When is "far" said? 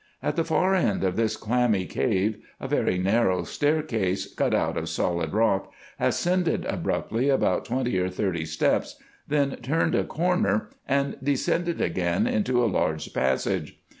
0.43-0.73